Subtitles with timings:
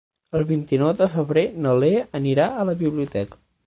[0.37, 3.45] El vint-i-nou de febrer na Lea anirà a la biblioteca.